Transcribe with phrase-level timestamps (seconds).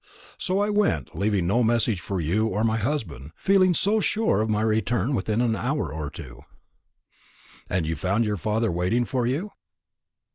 [0.39, 4.41] So I went, leaving no message for you or for my husband, feeling so sure
[4.41, 6.41] of my return within an hour or two."
[7.69, 9.51] "And you found your father waiting for you?"